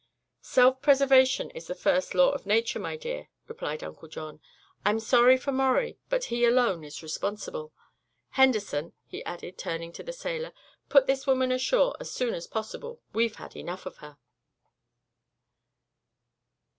"Self 0.41 0.81
preservation 0.81 1.51
is 1.51 1.67
the 1.67 1.75
first 1.75 2.15
law 2.15 2.31
of 2.31 2.47
nature, 2.47 2.79
my 2.79 2.97
dear," 2.97 3.27
replied 3.47 3.83
Uncle 3.83 4.07
John. 4.07 4.39
"I'm 4.83 4.99
sorry 4.99 5.37
for 5.37 5.51
Maurie, 5.51 5.99
but 6.09 6.23
he 6.33 6.43
alone 6.43 6.83
is 6.83 7.03
responsible. 7.03 7.71
Henderson," 8.29 8.93
he 9.05 9.23
added, 9.25 9.59
turning 9.59 9.91
to 9.91 10.01
the 10.01 10.11
sailor, 10.11 10.53
"put 10.89 11.05
this 11.05 11.27
woman 11.27 11.51
ashore 11.51 11.95
as 11.99 12.11
soon 12.11 12.33
as 12.33 12.47
possible. 12.47 12.99
We've 13.13 13.35
had 13.35 13.55
enough 13.55 13.85
of 13.85 13.97
her." 13.97 14.17